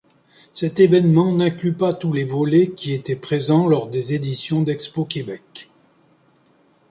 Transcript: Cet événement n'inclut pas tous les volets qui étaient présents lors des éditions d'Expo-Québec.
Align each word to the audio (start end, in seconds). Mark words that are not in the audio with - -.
Cet 0.51 0.79
événement 0.79 1.31
n'inclut 1.31 1.75
pas 1.75 1.93
tous 1.93 2.11
les 2.11 2.23
volets 2.23 2.71
qui 2.71 2.91
étaient 2.91 3.15
présents 3.15 3.67
lors 3.67 3.85
des 3.87 4.15
éditions 4.15 4.63
d'Expo-Québec. 4.63 5.69